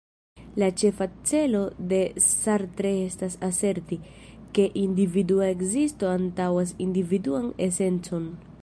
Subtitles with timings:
[0.61, 1.59] La ĉefa celo
[1.91, 3.99] de Sartre estas aserti,
[4.59, 8.31] ke individua ekzisto antaŭas individuan esencon.